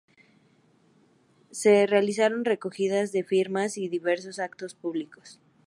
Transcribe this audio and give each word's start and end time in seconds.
Se 1.51 1.85
realizaron 1.85 2.43
recogidas 2.43 3.11
de 3.11 3.23
firmas 3.23 3.77
y 3.77 3.87
diversos 3.87 4.39
actos 4.39 4.73
públicos. 4.73 5.39